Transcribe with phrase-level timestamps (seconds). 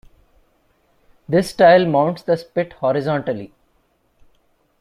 [1.29, 3.53] This style mounts the spit horizontally.